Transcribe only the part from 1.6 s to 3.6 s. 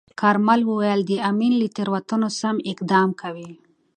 له تیروتنو سم اقدام کوي.